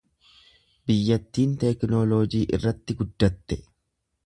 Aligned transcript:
Biyyattiin 0.91 1.53
teknooloojii 1.65 2.43
irratti 2.59 2.99
guddatte. 3.03 3.63